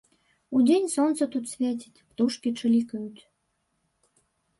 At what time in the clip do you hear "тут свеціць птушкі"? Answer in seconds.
1.35-2.53